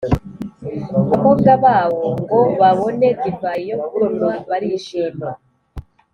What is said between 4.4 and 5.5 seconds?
barishima